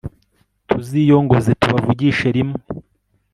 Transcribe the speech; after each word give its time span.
tuziyongoze 0.67 1.51
tubavugishe 1.61 2.27
rimwe 2.35 2.59